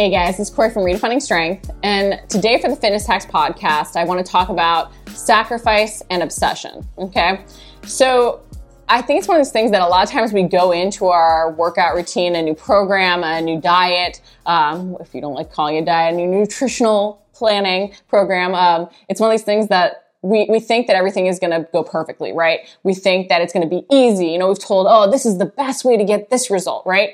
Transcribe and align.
Hey 0.00 0.08
guys, 0.08 0.38
this 0.38 0.48
is 0.48 0.54
Cori 0.54 0.70
from 0.70 0.84
Redefining 0.84 1.20
Strength, 1.20 1.70
and 1.82 2.18
today 2.30 2.58
for 2.58 2.70
the 2.70 2.74
Fitness 2.76 3.06
Hacks 3.06 3.26
podcast, 3.26 3.96
I 3.96 4.04
want 4.04 4.24
to 4.24 4.32
talk 4.32 4.48
about 4.48 4.92
sacrifice 5.08 6.02
and 6.08 6.22
obsession. 6.22 6.88
Okay, 6.96 7.44
so 7.84 8.40
I 8.88 9.02
think 9.02 9.18
it's 9.18 9.28
one 9.28 9.36
of 9.36 9.44
those 9.44 9.52
things 9.52 9.72
that 9.72 9.82
a 9.82 9.86
lot 9.86 10.02
of 10.02 10.10
times 10.10 10.32
we 10.32 10.44
go 10.44 10.72
into 10.72 11.08
our 11.08 11.52
workout 11.52 11.94
routine, 11.94 12.34
a 12.34 12.40
new 12.40 12.54
program, 12.54 13.22
a 13.22 13.42
new 13.42 13.60
diet, 13.60 14.22
um, 14.46 14.96
if 15.00 15.14
you 15.14 15.20
don't 15.20 15.34
like 15.34 15.52
calling 15.52 15.76
it 15.76 15.82
a 15.82 15.84
diet, 15.84 16.14
a 16.14 16.16
new 16.16 16.26
nutritional 16.26 17.22
planning 17.34 17.92
program. 18.08 18.54
Um, 18.54 18.88
it's 19.10 19.20
one 19.20 19.30
of 19.30 19.34
these 19.34 19.44
things 19.44 19.68
that 19.68 20.12
we, 20.22 20.46
we 20.48 20.60
think 20.60 20.86
that 20.86 20.96
everything 20.96 21.26
is 21.26 21.38
going 21.38 21.50
to 21.50 21.68
go 21.74 21.82
perfectly, 21.82 22.32
right? 22.32 22.60
We 22.84 22.94
think 22.94 23.28
that 23.28 23.42
it's 23.42 23.52
going 23.52 23.68
to 23.68 23.76
be 23.76 23.84
easy. 23.94 24.28
You 24.28 24.38
know, 24.38 24.48
we've 24.48 24.58
told, 24.58 24.86
oh, 24.88 25.10
this 25.10 25.26
is 25.26 25.36
the 25.36 25.44
best 25.44 25.84
way 25.84 25.98
to 25.98 26.04
get 26.04 26.30
this 26.30 26.50
result, 26.50 26.86
right? 26.86 27.10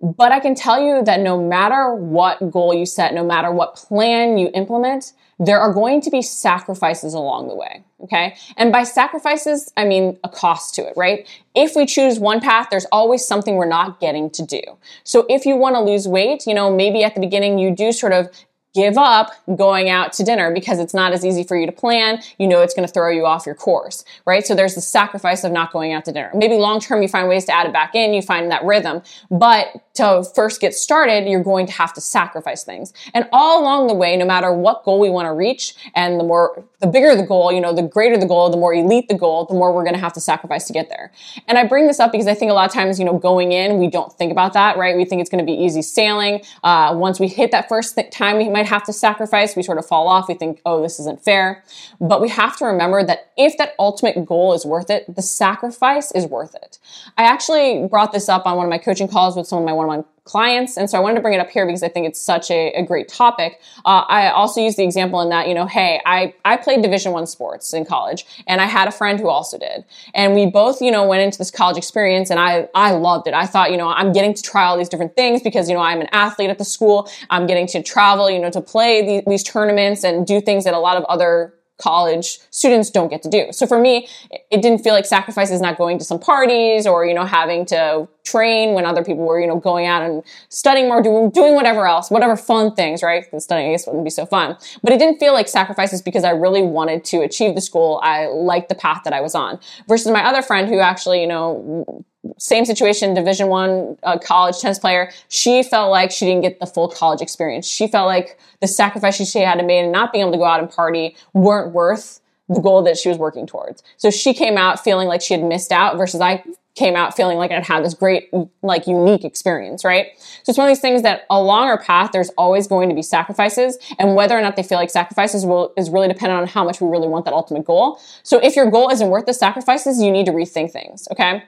But 0.00 0.30
I 0.30 0.40
can 0.40 0.54
tell 0.54 0.80
you 0.80 1.02
that 1.04 1.20
no 1.20 1.42
matter 1.42 1.92
what 1.92 2.50
goal 2.50 2.72
you 2.72 2.86
set, 2.86 3.14
no 3.14 3.24
matter 3.24 3.50
what 3.50 3.74
plan 3.74 4.38
you 4.38 4.50
implement, 4.54 5.12
there 5.40 5.60
are 5.60 5.72
going 5.72 6.00
to 6.02 6.10
be 6.10 6.22
sacrifices 6.22 7.14
along 7.14 7.48
the 7.48 7.54
way. 7.54 7.84
Okay. 8.02 8.36
And 8.56 8.70
by 8.70 8.84
sacrifices, 8.84 9.72
I 9.76 9.84
mean 9.84 10.18
a 10.22 10.28
cost 10.28 10.74
to 10.76 10.86
it, 10.86 10.94
right? 10.96 11.28
If 11.54 11.74
we 11.74 11.84
choose 11.84 12.18
one 12.18 12.40
path, 12.40 12.68
there's 12.70 12.86
always 12.92 13.26
something 13.26 13.56
we're 13.56 13.66
not 13.66 14.00
getting 14.00 14.30
to 14.30 14.44
do. 14.44 14.62
So 15.02 15.26
if 15.28 15.44
you 15.44 15.56
want 15.56 15.74
to 15.74 15.80
lose 15.80 16.06
weight, 16.06 16.46
you 16.46 16.54
know, 16.54 16.74
maybe 16.74 17.02
at 17.02 17.14
the 17.14 17.20
beginning 17.20 17.58
you 17.58 17.74
do 17.74 17.90
sort 17.90 18.12
of 18.12 18.30
give 18.74 18.98
up 18.98 19.32
going 19.56 19.88
out 19.88 20.12
to 20.12 20.22
dinner 20.22 20.52
because 20.52 20.78
it's 20.78 20.94
not 20.94 21.12
as 21.12 21.24
easy 21.24 21.42
for 21.42 21.56
you 21.56 21.66
to 21.66 21.72
plan. 21.72 22.22
You 22.38 22.46
know 22.46 22.60
it's 22.60 22.74
going 22.74 22.86
to 22.86 22.92
throw 22.92 23.10
you 23.10 23.26
off 23.26 23.46
your 23.46 23.54
course, 23.54 24.04
right? 24.26 24.46
So 24.46 24.54
there's 24.54 24.74
the 24.74 24.80
sacrifice 24.80 25.42
of 25.42 25.52
not 25.52 25.72
going 25.72 25.92
out 25.92 26.04
to 26.04 26.12
dinner. 26.12 26.30
Maybe 26.34 26.54
long 26.54 26.78
term 26.80 27.02
you 27.02 27.08
find 27.08 27.28
ways 27.28 27.44
to 27.46 27.52
add 27.52 27.66
it 27.66 27.72
back 27.72 27.94
in, 27.94 28.14
you 28.14 28.22
find 28.22 28.50
that 28.50 28.64
rhythm. 28.64 29.02
But 29.30 29.68
to 29.98 30.24
first 30.34 30.60
get 30.60 30.74
started, 30.74 31.28
you're 31.28 31.42
going 31.42 31.66
to 31.66 31.72
have 31.72 31.92
to 31.92 32.00
sacrifice 32.00 32.64
things. 32.64 32.92
And 33.14 33.28
all 33.32 33.62
along 33.62 33.86
the 33.86 33.94
way, 33.94 34.16
no 34.16 34.24
matter 34.24 34.52
what 34.52 34.84
goal 34.84 34.98
we 34.98 35.10
want 35.10 35.26
to 35.26 35.32
reach, 35.32 35.74
and 35.94 36.18
the 36.18 36.24
more, 36.24 36.64
the 36.80 36.86
bigger 36.86 37.14
the 37.14 37.22
goal, 37.22 37.52
you 37.52 37.60
know, 37.60 37.72
the 37.72 37.82
greater 37.82 38.16
the 38.16 38.26
goal, 38.26 38.50
the 38.50 38.56
more 38.56 38.74
elite 38.74 39.08
the 39.08 39.14
goal, 39.14 39.44
the 39.44 39.54
more 39.54 39.72
we're 39.72 39.84
going 39.84 39.94
to 39.94 40.00
have 40.00 40.12
to 40.14 40.20
sacrifice 40.20 40.66
to 40.66 40.72
get 40.72 40.88
there. 40.88 41.12
And 41.46 41.58
I 41.58 41.64
bring 41.64 41.86
this 41.86 42.00
up 42.00 42.12
because 42.12 42.26
I 42.26 42.34
think 42.34 42.50
a 42.50 42.54
lot 42.54 42.66
of 42.66 42.72
times, 42.72 42.98
you 42.98 43.04
know, 43.04 43.18
going 43.18 43.52
in, 43.52 43.78
we 43.78 43.88
don't 43.88 44.12
think 44.12 44.32
about 44.32 44.54
that, 44.54 44.76
right? 44.76 44.96
We 44.96 45.04
think 45.04 45.20
it's 45.20 45.30
going 45.30 45.44
to 45.44 45.50
be 45.52 45.58
easy 45.58 45.82
sailing. 45.82 46.42
Uh, 46.64 46.94
once 46.96 47.20
we 47.20 47.28
hit 47.28 47.50
that 47.50 47.68
first 47.68 47.94
th- 47.94 48.10
time, 48.10 48.38
we 48.38 48.48
might 48.48 48.66
have 48.66 48.84
to 48.84 48.92
sacrifice. 48.92 49.56
We 49.56 49.62
sort 49.62 49.78
of 49.78 49.86
fall 49.86 50.08
off. 50.08 50.28
We 50.28 50.34
think, 50.34 50.60
oh, 50.64 50.82
this 50.82 50.98
isn't 51.00 51.22
fair. 51.22 51.64
But 52.00 52.20
we 52.22 52.28
have 52.28 52.56
to 52.58 52.64
remember 52.64 53.04
that 53.04 53.32
if 53.36 53.56
that 53.58 53.74
ultimate 53.78 54.24
goal 54.24 54.54
is 54.54 54.64
worth 54.64 54.90
it, 54.90 55.12
the 55.14 55.22
sacrifice 55.22 56.12
is 56.12 56.26
worth 56.26 56.54
it. 56.54 56.78
I 57.16 57.24
actually 57.24 57.86
brought 57.88 58.12
this 58.12 58.28
up 58.28 58.46
on 58.46 58.56
one 58.56 58.66
of 58.66 58.70
my 58.70 58.78
coaching 58.78 59.08
calls 59.08 59.36
with 59.36 59.46
some 59.46 59.58
of 59.58 59.64
my 59.64 59.72
one-on-one 59.88 60.04
clients. 60.24 60.76
And 60.76 60.90
so 60.90 60.98
I 60.98 61.00
wanted 61.00 61.14
to 61.14 61.20
bring 61.22 61.32
it 61.32 61.40
up 61.40 61.48
here 61.48 61.64
because 61.64 61.82
I 61.82 61.88
think 61.88 62.06
it's 62.06 62.20
such 62.20 62.50
a, 62.50 62.70
a 62.74 62.82
great 62.82 63.08
topic. 63.08 63.60
Uh, 63.86 64.04
I 64.08 64.30
also 64.30 64.60
use 64.60 64.76
the 64.76 64.84
example 64.84 65.22
in 65.22 65.30
that, 65.30 65.48
you 65.48 65.54
know, 65.54 65.66
hey, 65.66 66.02
I, 66.04 66.34
I 66.44 66.58
played 66.58 66.82
division 66.82 67.12
one 67.12 67.26
sports 67.26 67.72
in 67.72 67.86
college 67.86 68.26
and 68.46 68.60
I 68.60 68.66
had 68.66 68.88
a 68.88 68.90
friend 68.90 69.18
who 69.18 69.30
also 69.30 69.56
did. 69.56 69.86
And 70.14 70.34
we 70.34 70.44
both, 70.44 70.82
you 70.82 70.90
know, 70.90 71.06
went 71.06 71.22
into 71.22 71.38
this 71.38 71.50
college 71.50 71.78
experience 71.78 72.28
and 72.28 72.38
I, 72.38 72.68
I 72.74 72.90
loved 72.90 73.26
it. 73.26 73.32
I 73.32 73.46
thought, 73.46 73.70
you 73.70 73.78
know, 73.78 73.88
I'm 73.88 74.12
getting 74.12 74.34
to 74.34 74.42
try 74.42 74.64
all 74.66 74.76
these 74.76 74.90
different 74.90 75.16
things 75.16 75.42
because, 75.42 75.66
you 75.66 75.74
know, 75.74 75.80
I'm 75.80 76.02
an 76.02 76.08
athlete 76.12 76.50
at 76.50 76.58
the 76.58 76.64
school. 76.64 77.08
I'm 77.30 77.46
getting 77.46 77.66
to 77.68 77.82
travel, 77.82 78.30
you 78.30 78.38
know, 78.38 78.50
to 78.50 78.60
play 78.60 79.06
these, 79.06 79.22
these 79.26 79.42
tournaments 79.42 80.04
and 80.04 80.26
do 80.26 80.42
things 80.42 80.64
that 80.64 80.74
a 80.74 80.78
lot 80.78 80.98
of 80.98 81.04
other 81.04 81.54
college 81.78 82.40
students 82.50 82.90
don't 82.90 83.08
get 83.08 83.22
to 83.22 83.30
do. 83.30 83.52
So 83.52 83.64
for 83.64 83.78
me, 83.78 84.08
it 84.50 84.62
didn't 84.62 84.80
feel 84.80 84.94
like 84.94 85.06
sacrifice 85.06 85.52
is 85.52 85.60
not 85.60 85.78
going 85.78 85.96
to 85.98 86.04
some 86.04 86.18
parties 86.18 86.88
or, 86.88 87.06
you 87.06 87.14
know, 87.14 87.24
having 87.24 87.64
to 87.66 88.08
train 88.30 88.74
when 88.74 88.84
other 88.84 89.04
people 89.04 89.24
were, 89.24 89.40
you 89.40 89.46
know, 89.46 89.58
going 89.58 89.86
out 89.86 90.02
and 90.02 90.22
studying 90.48 90.88
more, 90.88 91.02
doing, 91.02 91.30
doing 91.30 91.54
whatever 91.54 91.86
else, 91.86 92.10
whatever 92.10 92.36
fun 92.36 92.74
things, 92.74 93.02
right? 93.02 93.24
Because 93.24 93.44
studying, 93.44 93.70
I 93.70 93.72
guess, 93.72 93.86
wouldn't 93.86 94.04
be 94.04 94.10
so 94.10 94.26
fun. 94.26 94.56
But 94.82 94.92
it 94.92 94.98
didn't 94.98 95.18
feel 95.18 95.32
like 95.32 95.48
sacrifices 95.48 96.02
because 96.02 96.24
I 96.24 96.30
really 96.30 96.62
wanted 96.62 97.04
to 97.06 97.20
achieve 97.20 97.54
the 97.54 97.60
school. 97.60 98.00
I 98.02 98.26
liked 98.26 98.68
the 98.68 98.74
path 98.74 99.02
that 99.04 99.12
I 99.12 99.20
was 99.20 99.34
on 99.34 99.58
versus 99.86 100.12
my 100.12 100.24
other 100.24 100.42
friend 100.42 100.68
who 100.68 100.78
actually, 100.78 101.20
you 101.20 101.26
know, 101.26 102.04
same 102.36 102.64
situation, 102.64 103.14
Division 103.14 103.48
One 103.48 103.96
uh, 104.02 104.18
college 104.18 104.58
tennis 104.60 104.78
player. 104.78 105.10
She 105.28 105.62
felt 105.62 105.90
like 105.90 106.10
she 106.10 106.26
didn't 106.26 106.42
get 106.42 106.60
the 106.60 106.66
full 106.66 106.88
college 106.88 107.20
experience. 107.20 107.66
She 107.66 107.86
felt 107.86 108.06
like 108.06 108.38
the 108.60 108.66
sacrifices 108.66 109.30
she 109.30 109.38
had 109.38 109.58
to 109.58 109.64
make 109.64 109.82
and 109.82 109.92
not 109.92 110.12
being 110.12 110.22
able 110.22 110.32
to 110.32 110.38
go 110.38 110.44
out 110.44 110.60
and 110.60 110.68
party 110.68 111.16
weren't 111.32 111.72
worth 111.72 112.20
the 112.48 112.60
goal 112.60 112.82
that 112.82 112.96
she 112.96 113.08
was 113.08 113.18
working 113.18 113.46
towards. 113.46 113.82
So 113.96 114.10
she 114.10 114.34
came 114.34 114.56
out 114.56 114.82
feeling 114.82 115.06
like 115.06 115.20
she 115.20 115.34
had 115.34 115.42
missed 115.42 115.70
out 115.70 115.96
versus 115.96 116.20
I 116.20 116.42
came 116.78 116.96
out 116.96 117.16
feeling 117.16 117.36
like 117.36 117.50
I'd 117.50 117.66
had 117.66 117.84
this 117.84 117.94
great, 117.94 118.30
like 118.62 118.86
unique 118.86 119.24
experience, 119.24 119.84
right? 119.84 120.06
So 120.42 120.50
it's 120.50 120.58
one 120.58 120.68
of 120.68 120.70
these 120.70 120.80
things 120.80 121.02
that 121.02 121.26
along 121.28 121.68
our 121.68 121.78
path, 121.78 122.10
there's 122.12 122.30
always 122.30 122.66
going 122.66 122.88
to 122.88 122.94
be 122.94 123.02
sacrifices 123.02 123.76
and 123.98 124.14
whether 124.14 124.38
or 124.38 124.40
not 124.40 124.56
they 124.56 124.62
feel 124.62 124.78
like 124.78 124.90
sacrifices 124.90 125.44
will, 125.44 125.72
is 125.76 125.90
really 125.90 126.08
dependent 126.08 126.40
on 126.40 126.46
how 126.46 126.64
much 126.64 126.80
we 126.80 126.88
really 126.88 127.08
want 127.08 127.24
that 127.24 127.34
ultimate 127.34 127.64
goal. 127.64 128.00
So 128.22 128.38
if 128.38 128.56
your 128.56 128.70
goal 128.70 128.90
isn't 128.90 129.08
worth 129.08 129.26
the 129.26 129.34
sacrifices, 129.34 130.00
you 130.00 130.12
need 130.12 130.26
to 130.26 130.32
rethink 130.32 130.70
things, 130.70 131.08
okay? 131.10 131.42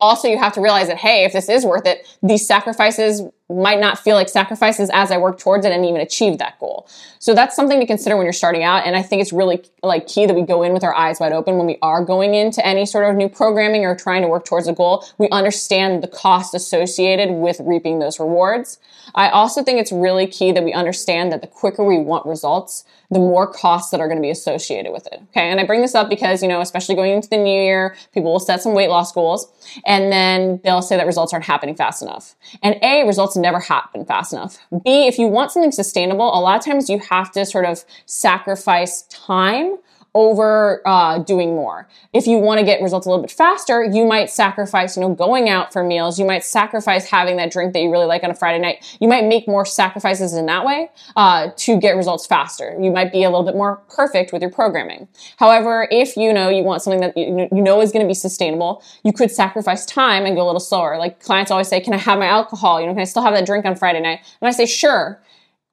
also 0.00 0.28
you 0.28 0.38
have 0.38 0.52
to 0.52 0.60
realize 0.60 0.88
that 0.88 0.98
hey 0.98 1.24
if 1.24 1.32
this 1.32 1.48
is 1.48 1.64
worth 1.64 1.86
it 1.86 2.06
these 2.22 2.46
sacrifices 2.46 3.22
might 3.54 3.80
not 3.80 3.98
feel 3.98 4.16
like 4.16 4.28
sacrifices 4.28 4.90
as 4.92 5.10
i 5.10 5.16
work 5.16 5.38
towards 5.38 5.64
it 5.64 5.72
and 5.72 5.84
even 5.84 6.00
achieve 6.00 6.38
that 6.38 6.58
goal 6.58 6.88
so 7.18 7.34
that's 7.34 7.56
something 7.56 7.80
to 7.80 7.86
consider 7.86 8.16
when 8.16 8.24
you're 8.24 8.32
starting 8.32 8.62
out 8.62 8.86
and 8.86 8.96
i 8.96 9.02
think 9.02 9.22
it's 9.22 9.32
really 9.32 9.62
like 9.82 10.06
key 10.06 10.26
that 10.26 10.34
we 10.34 10.42
go 10.42 10.62
in 10.62 10.72
with 10.72 10.84
our 10.84 10.94
eyes 10.94 11.20
wide 11.20 11.32
open 11.32 11.56
when 11.56 11.66
we 11.66 11.78
are 11.82 12.04
going 12.04 12.34
into 12.34 12.64
any 12.66 12.84
sort 12.84 13.08
of 13.08 13.16
new 13.16 13.28
programming 13.28 13.84
or 13.84 13.94
trying 13.94 14.22
to 14.22 14.28
work 14.28 14.44
towards 14.44 14.66
a 14.66 14.72
goal 14.72 15.04
we 15.18 15.28
understand 15.30 16.02
the 16.02 16.08
cost 16.08 16.54
associated 16.54 17.30
with 17.30 17.60
reaping 17.60 17.98
those 17.98 18.18
rewards 18.18 18.78
i 19.14 19.28
also 19.28 19.62
think 19.62 19.78
it's 19.78 19.92
really 19.92 20.26
key 20.26 20.52
that 20.52 20.64
we 20.64 20.72
understand 20.72 21.32
that 21.32 21.40
the 21.40 21.46
quicker 21.46 21.84
we 21.84 21.98
want 21.98 22.24
results 22.26 22.84
the 23.14 23.20
more 23.20 23.46
costs 23.46 23.90
that 23.90 24.00
are 24.00 24.08
going 24.08 24.18
to 24.18 24.22
be 24.22 24.30
associated 24.30 24.92
with 24.92 25.06
it. 25.06 25.22
Okay. 25.30 25.48
And 25.48 25.60
I 25.60 25.64
bring 25.64 25.82
this 25.82 25.94
up 25.94 26.08
because, 26.08 26.42
you 26.42 26.48
know, 26.48 26.60
especially 26.60 26.94
going 26.94 27.12
into 27.12 27.28
the 27.28 27.36
new 27.36 27.62
year, 27.62 27.96
people 28.12 28.32
will 28.32 28.40
set 28.40 28.60
some 28.60 28.74
weight 28.74 28.90
loss 28.90 29.12
goals 29.12 29.50
and 29.86 30.10
then 30.10 30.60
they'll 30.64 30.82
say 30.82 30.96
that 30.96 31.06
results 31.06 31.32
aren't 31.32 31.44
happening 31.44 31.76
fast 31.76 32.02
enough. 32.02 32.34
And 32.62 32.76
A, 32.82 33.06
results 33.06 33.36
never 33.44 33.60
happen 33.60 34.04
fast 34.04 34.32
enough. 34.32 34.58
B, 34.84 35.06
if 35.06 35.18
you 35.18 35.28
want 35.28 35.52
something 35.52 35.70
sustainable, 35.70 36.26
a 36.36 36.40
lot 36.40 36.58
of 36.58 36.64
times 36.64 36.90
you 36.90 36.98
have 36.98 37.30
to 37.32 37.46
sort 37.46 37.66
of 37.66 37.84
sacrifice 38.06 39.02
time 39.02 39.76
over 40.14 40.80
uh, 40.86 41.18
doing 41.18 41.56
more. 41.56 41.88
If 42.12 42.26
you 42.26 42.38
want 42.38 42.60
to 42.60 42.64
get 42.64 42.80
results 42.80 43.06
a 43.06 43.10
little 43.10 43.22
bit 43.22 43.32
faster, 43.32 43.82
you 43.82 44.04
might 44.04 44.30
sacrifice, 44.30 44.96
you 44.96 45.02
know, 45.02 45.12
going 45.12 45.48
out 45.48 45.72
for 45.72 45.82
meals. 45.82 46.18
You 46.18 46.24
might 46.24 46.44
sacrifice 46.44 47.06
having 47.06 47.36
that 47.38 47.50
drink 47.50 47.72
that 47.72 47.80
you 47.80 47.90
really 47.90 48.06
like 48.06 48.22
on 48.22 48.30
a 48.30 48.34
Friday 48.34 48.60
night. 48.60 48.96
You 49.00 49.08
might 49.08 49.24
make 49.24 49.48
more 49.48 49.64
sacrifices 49.64 50.32
in 50.32 50.46
that 50.46 50.64
way 50.64 50.88
uh, 51.16 51.50
to 51.56 51.80
get 51.80 51.96
results 51.96 52.26
faster. 52.26 52.78
You 52.80 52.92
might 52.92 53.10
be 53.12 53.24
a 53.24 53.30
little 53.30 53.44
bit 53.44 53.56
more 53.56 53.82
perfect 53.88 54.32
with 54.32 54.40
your 54.40 54.52
programming. 54.52 55.08
However, 55.38 55.88
if 55.90 56.16
you 56.16 56.32
know 56.32 56.48
you 56.48 56.62
want 56.62 56.82
something 56.82 57.00
that 57.00 57.16
you, 57.16 57.48
know 57.64 57.80
is 57.80 57.90
going 57.90 58.04
to 58.04 58.08
be 58.08 58.14
sustainable, 58.14 58.82
you 59.02 59.12
could 59.12 59.30
sacrifice 59.30 59.84
time 59.84 60.26
and 60.26 60.36
go 60.36 60.42
a 60.42 60.46
little 60.46 60.60
slower. 60.60 60.96
Like 60.96 61.20
clients 61.20 61.50
always 61.50 61.66
say, 61.66 61.80
"Can 61.80 61.92
I 61.92 61.98
have 61.98 62.18
my 62.18 62.26
alcohol? 62.26 62.80
You 62.80 62.86
know, 62.86 62.92
can 62.92 63.00
I 63.00 63.04
still 63.04 63.22
have 63.22 63.34
that 63.34 63.46
drink 63.46 63.64
on 63.64 63.74
Friday 63.74 64.00
night?" 64.00 64.20
And 64.40 64.48
I 64.48 64.52
say, 64.52 64.66
"Sure." 64.66 65.20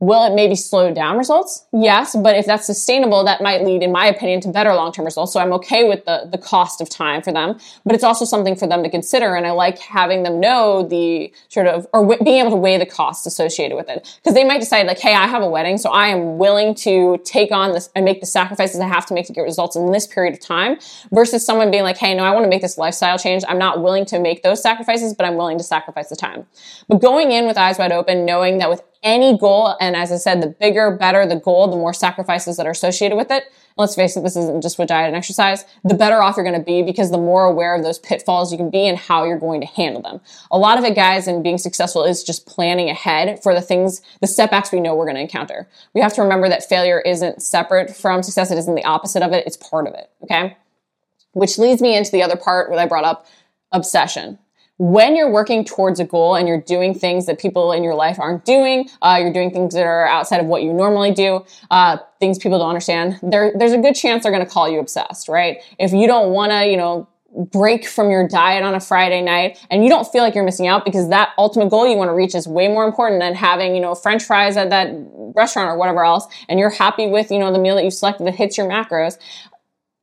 Will 0.01 0.25
it 0.25 0.33
maybe 0.33 0.55
slow 0.55 0.91
down 0.91 1.19
results? 1.19 1.67
Yes, 1.71 2.15
but 2.15 2.35
if 2.35 2.47
that's 2.47 2.65
sustainable, 2.65 3.23
that 3.23 3.39
might 3.39 3.63
lead, 3.63 3.83
in 3.83 3.91
my 3.91 4.07
opinion, 4.07 4.41
to 4.41 4.49
better 4.49 4.73
long-term 4.73 5.05
results. 5.05 5.31
So 5.31 5.39
I'm 5.39 5.53
okay 5.53 5.87
with 5.87 6.05
the, 6.05 6.27
the 6.31 6.39
cost 6.39 6.81
of 6.81 6.89
time 6.89 7.21
for 7.21 7.31
them, 7.31 7.59
but 7.85 7.93
it's 7.93 8.03
also 8.03 8.25
something 8.25 8.55
for 8.55 8.65
them 8.65 8.81
to 8.81 8.89
consider. 8.89 9.35
And 9.35 9.45
I 9.45 9.51
like 9.51 9.77
having 9.77 10.23
them 10.23 10.39
know 10.39 10.81
the 10.81 11.31
sort 11.49 11.67
of, 11.67 11.85
or 11.93 12.01
w- 12.01 12.23
being 12.23 12.39
able 12.39 12.49
to 12.49 12.57
weigh 12.57 12.79
the 12.79 12.85
costs 12.87 13.27
associated 13.27 13.75
with 13.75 13.89
it. 13.89 14.19
Because 14.23 14.33
they 14.33 14.43
might 14.43 14.59
decide 14.59 14.87
like, 14.87 14.97
hey, 14.97 15.13
I 15.13 15.27
have 15.27 15.43
a 15.43 15.47
wedding, 15.47 15.77
so 15.77 15.91
I 15.91 16.07
am 16.07 16.39
willing 16.39 16.73
to 16.75 17.21
take 17.23 17.51
on 17.51 17.73
this 17.73 17.91
and 17.95 18.03
make 18.03 18.21
the 18.21 18.25
sacrifices 18.25 18.79
I 18.79 18.87
have 18.87 19.05
to 19.05 19.13
make 19.13 19.27
to 19.27 19.33
get 19.33 19.41
results 19.41 19.75
in 19.75 19.91
this 19.91 20.07
period 20.07 20.33
of 20.33 20.39
time 20.39 20.77
versus 21.11 21.45
someone 21.45 21.69
being 21.69 21.83
like, 21.83 21.97
hey, 21.97 22.15
no, 22.15 22.23
I 22.23 22.31
want 22.31 22.45
to 22.45 22.49
make 22.49 22.63
this 22.63 22.75
lifestyle 22.79 23.19
change. 23.19 23.43
I'm 23.47 23.59
not 23.59 23.83
willing 23.83 24.05
to 24.05 24.19
make 24.19 24.41
those 24.41 24.63
sacrifices, 24.63 25.13
but 25.13 25.27
I'm 25.27 25.35
willing 25.35 25.59
to 25.59 25.63
sacrifice 25.63 26.09
the 26.09 26.15
time. 26.15 26.47
But 26.87 27.01
going 27.01 27.31
in 27.31 27.45
with 27.45 27.55
eyes 27.55 27.77
wide 27.77 27.91
open, 27.91 28.25
knowing 28.25 28.57
that 28.57 28.69
with 28.71 28.81
any 29.03 29.37
goal. 29.37 29.75
And 29.79 29.95
as 29.95 30.11
I 30.11 30.17
said, 30.17 30.41
the 30.41 30.47
bigger, 30.47 30.95
better 30.95 31.25
the 31.25 31.35
goal, 31.35 31.67
the 31.67 31.75
more 31.75 31.93
sacrifices 31.93 32.57
that 32.57 32.67
are 32.67 32.71
associated 32.71 33.15
with 33.15 33.31
it. 33.31 33.45
let's 33.77 33.95
face 33.95 34.15
it, 34.15 34.21
this 34.21 34.35
isn't 34.35 34.61
just 34.61 34.77
with 34.77 34.89
diet 34.89 35.07
and 35.07 35.15
exercise. 35.15 35.65
The 35.83 35.95
better 35.95 36.21
off 36.21 36.37
you're 36.37 36.45
going 36.45 36.59
to 36.59 36.63
be 36.65 36.83
because 36.83 37.09
the 37.09 37.17
more 37.17 37.45
aware 37.45 37.73
of 37.73 37.83
those 37.83 37.97
pitfalls 37.97 38.51
you 38.51 38.57
can 38.57 38.69
be 38.69 38.87
and 38.87 38.97
how 38.97 39.23
you're 39.23 39.39
going 39.39 39.61
to 39.61 39.67
handle 39.67 40.01
them. 40.01 40.21
A 40.51 40.57
lot 40.57 40.77
of 40.77 40.83
it, 40.83 40.95
guys, 40.95 41.27
in 41.27 41.41
being 41.41 41.57
successful 41.57 42.03
is 42.03 42.23
just 42.23 42.45
planning 42.45 42.89
ahead 42.89 43.41
for 43.41 43.55
the 43.55 43.61
things, 43.61 44.01
the 44.19 44.27
setbacks 44.27 44.71
we 44.71 44.79
know 44.79 44.93
we're 44.93 45.05
going 45.05 45.15
to 45.15 45.21
encounter. 45.21 45.67
We 45.93 46.01
have 46.01 46.13
to 46.15 46.21
remember 46.21 46.49
that 46.49 46.67
failure 46.67 47.01
isn't 47.01 47.41
separate 47.41 47.95
from 47.95 48.21
success. 48.21 48.51
It 48.51 48.57
isn't 48.57 48.75
the 48.75 48.85
opposite 48.85 49.23
of 49.23 49.31
it. 49.31 49.47
It's 49.47 49.57
part 49.57 49.87
of 49.87 49.93
it. 49.95 50.11
Okay. 50.23 50.57
Which 51.33 51.57
leads 51.57 51.81
me 51.81 51.95
into 51.95 52.11
the 52.11 52.21
other 52.21 52.35
part 52.35 52.69
where 52.69 52.79
I 52.79 52.85
brought 52.85 53.05
up 53.05 53.25
obsession 53.71 54.37
when 54.81 55.15
you're 55.15 55.29
working 55.29 55.63
towards 55.63 55.99
a 55.99 56.03
goal 56.03 56.33
and 56.35 56.47
you're 56.47 56.59
doing 56.59 56.95
things 56.95 57.27
that 57.27 57.37
people 57.37 57.71
in 57.71 57.83
your 57.83 57.93
life 57.93 58.19
aren't 58.19 58.43
doing, 58.45 58.89
uh, 59.03 59.19
you're 59.21 59.31
doing 59.31 59.51
things 59.51 59.75
that 59.75 59.85
are 59.85 60.07
outside 60.07 60.39
of 60.39 60.47
what 60.47 60.63
you 60.63 60.73
normally 60.73 61.11
do, 61.11 61.45
uh, 61.69 61.97
things 62.19 62.39
people 62.39 62.57
don't 62.57 62.69
understand, 62.69 63.19
there, 63.21 63.53
there's 63.55 63.73
a 63.73 63.77
good 63.77 63.93
chance 63.93 64.23
they're 64.23 64.31
going 64.31 64.43
to 64.43 64.51
call 64.51 64.67
you 64.67 64.79
obsessed, 64.79 65.29
right? 65.29 65.57
If 65.77 65.93
you 65.93 66.07
don't 66.07 66.31
want 66.31 66.51
to, 66.51 66.65
you 66.65 66.77
know, 66.77 67.07
break 67.51 67.87
from 67.87 68.09
your 68.09 68.27
diet 68.27 68.63
on 68.63 68.73
a 68.73 68.79
Friday 68.79 69.21
night 69.21 69.63
and 69.69 69.83
you 69.83 69.89
don't 69.89 70.11
feel 70.11 70.23
like 70.23 70.33
you're 70.33 70.43
missing 70.43 70.67
out 70.67 70.83
because 70.83 71.09
that 71.09 71.29
ultimate 71.37 71.69
goal 71.69 71.87
you 71.87 71.95
want 71.95 72.09
to 72.09 72.13
reach 72.13 72.33
is 72.33 72.47
way 72.47 72.67
more 72.67 72.83
important 72.83 73.21
than 73.21 73.35
having, 73.35 73.75
you 73.75 73.81
know, 73.81 73.93
french 73.93 74.23
fries 74.23 74.57
at 74.57 74.71
that 74.71 74.89
restaurant 75.35 75.69
or 75.69 75.77
whatever 75.77 76.03
else 76.03 76.25
and 76.49 76.59
you're 76.59 76.71
happy 76.71 77.07
with, 77.07 77.31
you 77.31 77.39
know, 77.39 77.53
the 77.53 77.59
meal 77.59 77.75
that 77.75 77.85
you 77.85 77.91
selected 77.91 78.25
that 78.25 78.35
hits 78.35 78.57
your 78.57 78.67
macros 78.67 79.17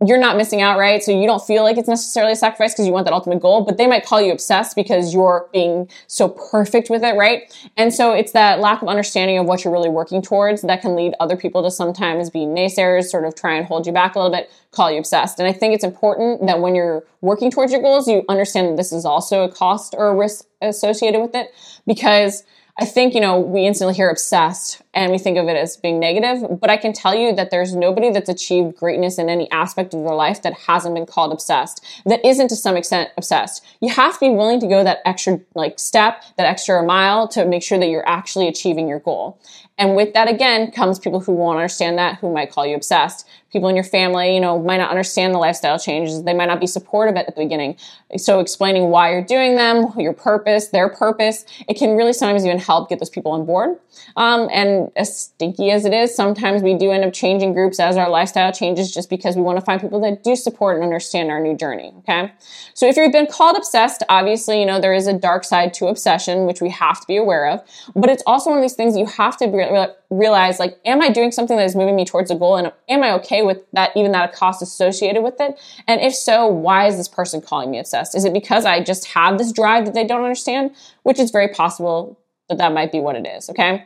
you're 0.07 0.19
not 0.19 0.37
missing 0.37 0.63
out, 0.63 0.79
right? 0.79 1.03
So 1.03 1.11
you 1.11 1.27
don't 1.27 1.45
feel 1.45 1.65
like 1.65 1.77
it's 1.77 1.89
necessarily 1.89 2.33
a 2.33 2.37
sacrifice 2.37 2.73
because 2.73 2.87
you 2.87 2.93
want 2.93 3.07
that 3.07 3.13
ultimate 3.13 3.41
goal, 3.41 3.65
but 3.65 3.79
they 3.79 3.87
might 3.89 4.07
call 4.07 4.21
you 4.21 4.31
obsessed 4.31 4.77
because 4.77 5.13
you're 5.13 5.49
being 5.53 5.89
so 6.07 6.29
perfect 6.29 6.89
with 6.89 7.03
it, 7.03 7.17
right? 7.17 7.53
And 7.77 7.93
so 7.93 8.13
it's 8.13 8.31
that 8.33 8.61
lack 8.61 8.81
of 8.81 8.89
understanding 8.89 9.39
of 9.39 9.47
what 9.47 9.65
you're 9.65 9.73
really 9.73 9.89
working 9.89 10.23
towards 10.23 10.63
that 10.63 10.83
can 10.83 10.95
lead 10.95 11.15
other 11.19 11.37
people 11.37 11.65
to 11.65 11.71
sometimes 11.71 12.31
be 12.31 12.41
naysayers, 12.41 13.05
sort 13.05 13.25
of 13.25 13.35
try 13.35 13.55
and 13.55 13.67
hold 13.67 13.87
you 13.87 13.93
back 13.93 14.15
a 14.15 14.21
little 14.21 14.33
bit, 14.33 14.51
call 14.71 14.89
you 14.89 14.99
obsessed. 14.99 15.41
And 15.41 15.49
I 15.49 15.53
think 15.53 15.75
it's 15.75 15.85
important 15.85 16.47
that 16.47 16.61
when 16.61 16.77
you're 16.77 17.03
working 17.21 17.51
towards 17.51 17.73
your 17.73 17.83
goals, 17.83 18.07
you 18.07 18.25
understand 18.29 18.69
that 18.69 18.77
this 18.77 18.93
is 18.93 19.05
also 19.05 19.43
a 19.43 19.51
cost 19.51 19.97
or 19.99 20.11
a 20.11 20.15
risk 20.15 20.47
associated 20.63 21.21
with 21.21 21.35
it 21.35 21.53
because 21.89 22.45
I 22.81 22.85
think, 22.85 23.15
you 23.15 23.21
know, 23.21 23.41
we 23.41 23.67
instantly 23.67 23.95
hear 23.95 24.09
obsessed 24.09 24.81
and 24.99 25.13
we 25.13 25.19
think 25.19 25.39
of 25.39 25.47
it 25.47 25.57
as 25.57 25.77
being 25.77 26.01
negative, 26.01 26.59
but 26.61 26.71
I 26.71 26.77
can 26.77 26.93
tell 26.93 27.15
you 27.15 27.33
that 27.37 27.53
there's 27.53 27.73
nobody 27.73 28.11
that's 28.11 28.29
achieved 28.29 28.75
greatness 28.75 29.17
in 29.17 29.29
any 29.29 29.49
aspect 29.53 29.95
of 29.95 30.03
their 30.03 30.15
life 30.15 30.43
that 30.43 30.55
hasn't 30.55 30.97
been 30.97 31.07
called 31.07 31.33
obsessed, 31.33 31.87
that 32.05 32.25
isn't 32.27 32.49
to 32.49 32.57
some 32.57 32.77
extent 32.77 33.11
obsessed. 33.17 33.65
You 33.81 33.91
have 33.91 34.15
to 34.15 34.19
be 34.19 34.31
willing 34.31 34.59
to 34.59 34.67
go 34.67 34.83
that 34.83 34.99
extra 35.05 35.39
like 35.55 35.79
step, 35.79 36.25
that 36.37 36.47
extra 36.49 36.83
mile 36.83 37.29
to 37.29 37.45
make 37.47 37.63
sure 37.63 37.79
that 37.79 37.87
you're 37.87 38.09
actually 38.09 38.49
achieving 38.49 38.89
your 38.89 38.99
goal. 38.99 39.41
And 39.79 39.95
with 39.95 40.15
that 40.15 40.29
again 40.29 40.73
comes 40.73 40.99
people 40.99 41.21
who 41.21 41.33
won't 41.33 41.59
understand 41.59 41.97
that, 41.99 42.19
who 42.19 42.33
might 42.33 42.51
call 42.51 42.67
you 42.67 42.75
obsessed 42.75 43.25
people 43.53 43.69
in 43.69 43.75
your 43.75 43.85
family, 43.85 44.35
you 44.35 44.41
know, 44.41 44.61
might 44.61 44.77
not 44.77 44.91
understand 44.91 45.35
the 45.35 45.39
lifestyle 45.39 45.79
changes. 45.79 46.23
They 46.25 46.35
might 46.35 46.47
not 46.47 46.61
be 46.61 46.67
supportive 46.67 47.17
at 47.17 47.27
the 47.27 47.33
beginning. 47.33 47.77
So 48.17 48.41
explaining 48.41 48.91
why 48.91 49.13
you're 49.13 49.25
doing 49.25 49.57
them, 49.57 49.93
your 49.97 50.13
purpose, 50.13 50.69
their 50.69 50.89
purpose, 50.89 51.47
it 51.67 51.79
can 51.79 51.97
really 51.97 52.13
sometimes 52.13 52.45
even 52.45 52.59
help 52.59 52.89
get 52.89 52.99
those 52.99 53.11
people 53.11 53.33
on 53.33 53.47
board. 53.47 53.79
Um, 54.17 54.49
and 54.53 54.88
as 54.97 55.17
stinky 55.17 55.71
as 55.71 55.85
it 55.85 55.93
is, 55.93 56.15
sometimes 56.15 56.63
we 56.63 56.75
do 56.75 56.91
end 56.91 57.05
up 57.05 57.13
changing 57.13 57.53
groups 57.53 57.81
as 57.81 57.97
our 57.97 58.09
lifestyle 58.09 58.53
changes 58.53 58.93
just 58.93 59.11
because 59.11 59.37
we 59.37 59.43
want 59.43 59.59
to 59.59 59.65
find 59.65 59.81
people 59.81 60.01
that 60.01 60.23
do 60.23 60.37
support 60.37 60.77
and 60.77 60.85
understand 60.85 61.31
our 61.31 61.41
new 61.41 61.57
journey. 61.57 61.93
Okay. 61.99 62.33
So 62.75 62.87
if 62.87 62.97
you've 62.97 63.13
been 63.13 63.27
called 63.27 63.57
obsessed, 63.57 64.03
obviously, 64.09 64.61
you 64.61 64.67
know, 64.67 64.81
there 64.81 64.95
is 64.95 65.07
a 65.07 65.13
dark 65.13 65.45
side 65.45 65.75
to 65.75 65.87
obsession, 65.87 66.47
which 66.47 66.61
we 66.61 66.71
have 66.71 67.01
to 67.01 67.07
be 67.07 67.17
aware 67.17 67.49
of, 67.49 67.63
but 67.95 68.11
it's 68.11 68.23
also 68.27 68.51
one 68.51 68.59
of 68.59 68.63
these 68.63 68.75
things 68.75 68.97
you 68.97 69.07
have 69.07 69.37
to 69.39 69.47
re- 69.47 69.89
realize, 70.11 70.59
like, 70.59 70.79
am 70.85 71.03
I 71.03 71.11
doing 71.11 71.33
something 71.33 71.57
that 71.57 71.65
is 71.65 71.77
moving 71.77 71.97
me 71.97 72.05
towards 72.05 72.31
a 72.31 72.35
goal 72.35 72.57
and 72.57 72.73
am 72.89 73.03
I 73.03 73.13
okay 73.15 73.43
with 73.43 73.59
that, 73.73 73.91
even 73.97 74.13
that 74.13 74.33
cost 74.33 74.63
associated 74.63 75.23
with 75.23 75.41
it? 75.41 75.59
And 75.87 76.01
if 76.01 76.15
so, 76.15 76.47
why 76.47 76.87
is 76.87 76.97
this 76.97 77.09
person 77.09 77.41
calling 77.41 77.71
me 77.71 77.79
obsessed? 77.79 78.15
Is 78.15 78.25
it 78.25 78.33
because 78.33 78.65
I 78.65 78.83
just 78.83 79.07
have 79.07 79.39
this 79.39 79.53
drive 79.53 79.85
that 79.85 79.95
they 79.95 80.05
don't 80.05 80.23
understand? 80.23 80.75
Which 81.03 81.19
is 81.19 81.31
very 81.31 81.49
possible 81.49 82.19
that 82.49 82.59
that 82.59 82.73
might 82.73 82.93
be 82.93 83.01
what 83.01 83.17
it 83.17 83.27
is, 83.27 83.51
okay? 83.51 83.85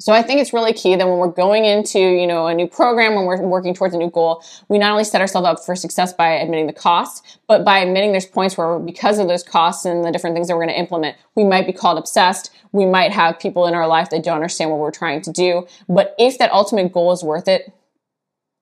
So 0.00 0.12
I 0.12 0.22
think 0.22 0.40
it's 0.40 0.52
really 0.52 0.72
key 0.72 0.96
that 0.96 1.06
when 1.06 1.18
we're 1.18 1.28
going 1.28 1.64
into, 1.64 2.00
you 2.00 2.26
know, 2.26 2.48
a 2.48 2.54
new 2.54 2.66
program, 2.66 3.14
when 3.14 3.26
we're 3.26 3.40
working 3.40 3.74
towards 3.74 3.94
a 3.94 3.98
new 3.98 4.10
goal, 4.10 4.42
we 4.68 4.76
not 4.76 4.90
only 4.90 5.04
set 5.04 5.20
ourselves 5.20 5.46
up 5.46 5.64
for 5.64 5.76
success 5.76 6.12
by 6.12 6.30
admitting 6.30 6.66
the 6.66 6.72
cost, 6.72 7.38
but 7.46 7.64
by 7.64 7.78
admitting 7.78 8.10
there's 8.10 8.26
points 8.26 8.58
where 8.58 8.80
because 8.80 9.20
of 9.20 9.28
those 9.28 9.44
costs 9.44 9.84
and 9.84 10.04
the 10.04 10.10
different 10.10 10.34
things 10.34 10.48
that 10.48 10.56
we're 10.56 10.64
going 10.64 10.74
to 10.74 10.80
implement, 10.80 11.16
we 11.36 11.44
might 11.44 11.64
be 11.64 11.72
called 11.72 11.96
obsessed. 11.96 12.50
We 12.72 12.86
might 12.86 13.12
have 13.12 13.38
people 13.38 13.66
in 13.66 13.74
our 13.74 13.86
life 13.86 14.10
that 14.10 14.24
don't 14.24 14.34
understand 14.34 14.70
what 14.70 14.80
we're 14.80 14.90
trying 14.90 15.22
to 15.22 15.32
do. 15.32 15.64
But 15.88 16.16
if 16.18 16.38
that 16.38 16.50
ultimate 16.50 16.92
goal 16.92 17.12
is 17.12 17.22
worth 17.22 17.46
it, 17.46 17.72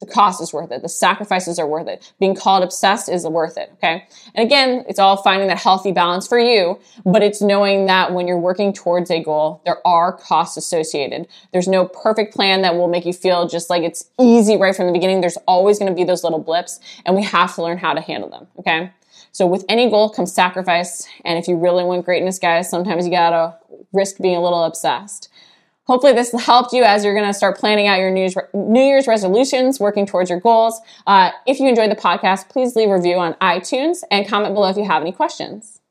the 0.02 0.12
cost 0.12 0.43
is 0.43 0.52
worth 0.52 0.72
it. 0.72 0.82
The 0.82 0.88
sacrifices 0.88 1.60
are 1.60 1.66
worth 1.66 1.87
it. 1.87 2.12
Being 2.19 2.34
called 2.34 2.64
obsessed 2.64 3.08
is 3.08 3.25
worth 3.25 3.56
it. 3.56 3.70
Okay. 3.75 4.04
And 4.34 4.44
again, 4.44 4.84
it's 4.88 4.99
all 4.99 5.16
finding 5.16 5.46
that 5.46 5.58
healthy 5.58 5.93
balance 5.93 6.26
for 6.26 6.40
you, 6.40 6.81
but 7.06 7.22
it's 7.22 7.40
knowing 7.40 7.87
that 7.87 8.12
when 8.12 8.26
you're 8.26 8.38
working 8.38 8.72
towards 8.72 9.12
a 9.12 9.22
goal, 9.22 9.62
there 9.64 9.78
are 9.87 10.12
costs 10.12 10.56
associated. 10.56 11.28
There's 11.52 11.69
no 11.69 11.87
perfect 11.87 12.34
plan 12.34 12.62
that 12.62 12.75
will 12.75 12.88
make 12.88 13.06
you 13.06 13.12
feel 13.12 13.46
just 13.46 13.70
like 13.70 13.84
it's 13.84 14.10
easy 14.20 14.56
right 14.56 14.75
from 14.75 14.88
the 14.88 14.93
beginning. 14.93 15.20
There's 15.20 15.38
always 15.46 15.78
going 15.78 15.93
to 15.93 15.96
be 15.96 16.02
those 16.02 16.25
little 16.25 16.40
blips 16.40 16.81
and 17.06 17.14
we 17.14 17.22
have 17.22 17.55
to 17.55 17.62
learn 17.62 17.78
how 17.78 17.94
to 17.94 18.00
handle 18.00 18.28
them. 18.28 18.48
Okay. 18.58 18.90
So 19.31 19.46
with 19.46 19.64
any 19.69 19.88
goal 19.88 20.10
comes 20.10 20.32
sacrifice. 20.32 21.06
And 21.25 21.38
if 21.38 21.46
you 21.46 21.56
really 21.56 21.84
want 21.84 22.05
greatness, 22.05 22.40
guys, 22.40 22.69
sometimes 22.69 23.06
you 23.06 23.12
gotta 23.12 23.56
risk 23.93 24.19
being 24.19 24.37
a 24.37 24.43
little 24.43 24.64
obsessed. 24.64 25.28
Hopefully, 25.87 26.12
this 26.12 26.32
helped 26.32 26.73
you 26.73 26.84
as 26.84 27.05
you're 27.05 27.14
going 27.14 27.26
to 27.26 27.34
start 27.34 27.58
planning 27.58 27.88
out 27.88 27.99
your 27.99 28.11
New 28.11 28.20
Year's, 28.20 28.37
New 28.55 28.82
Year's 28.82 29.06
resolutions, 29.06 29.81
working 29.81 30.06
towards 30.06 30.31
your 30.31 30.40
goals. 30.40 30.81
Uh, 31.06 31.31
if 31.46 31.58
you 31.58 31.69
enjoyed 31.69 31.90
the 31.90 31.96
podcast, 31.96 32.49
please 32.49 32.76
leave 32.76 32.88
a 32.88 32.94
review 32.94 33.17
on 33.17 33.34
iTunes 33.34 33.99
and 34.11 34.26
comment 34.26 34.55
below 34.55 34.69
if 34.69 34.76
you 34.76 34.84
have 34.84 35.02
any 35.02 35.12
questions. 35.12 35.81